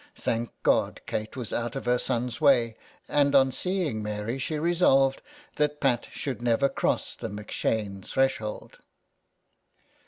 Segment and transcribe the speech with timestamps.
[0.15, 2.75] Thank God Kate was out of her son's way,
[3.07, 5.21] and on seeing Mary she resolved
[5.57, 8.79] that Pat should never cross the M'Shane's threshold.